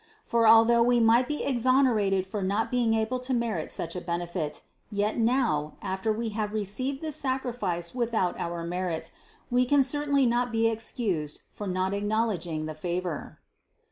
[0.23, 4.01] For al though we might be exonerated for not being able to merit such a
[4.01, 9.11] benefit, yet now, after we have received this sacrifice without our merit,
[9.51, 13.41] we can certainly not be ex cused for not acknowledging the favor.